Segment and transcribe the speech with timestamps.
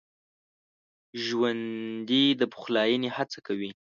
[1.23, 3.71] ژوندي د پخلاينې هڅه کوي